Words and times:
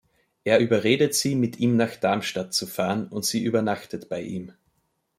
Er 0.45 0.57
überredet 0.57 1.13
sie, 1.13 1.35
mit 1.35 1.59
ihm 1.59 1.75
nach 1.75 1.95
Darmstadt 1.95 2.55
zu 2.55 2.65
fahren, 2.65 3.07
und 3.09 3.23
sie 3.23 3.43
übernachtet 3.43 4.09
bei 4.09 4.23
ihm. 4.23 4.51